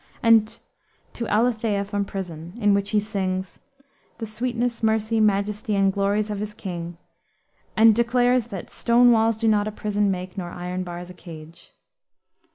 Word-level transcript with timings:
and 0.23 0.61
To 1.13 1.27
Althaea 1.27 1.85
from 1.85 2.05
Prison, 2.05 2.53
in 2.57 2.73
which 2.73 2.89
he 2.89 2.99
sings 2.99 3.59
"the 4.17 4.25
sweetness, 4.25 4.81
mercy, 4.81 5.19
majesty, 5.19 5.75
and 5.75 5.93
glories 5.93 6.31
of 6.31 6.39
his 6.39 6.55
king," 6.55 6.97
and 7.77 7.93
declares 7.95 8.47
that 8.47 8.71
"stone 8.71 9.11
walls 9.11 9.37
do 9.37 9.47
not 9.47 9.67
a 9.67 9.71
prison 9.71 10.09
make, 10.09 10.39
nor 10.39 10.49
iron 10.49 10.81
bars 10.83 11.11
a 11.11 11.13
cage." 11.13 11.73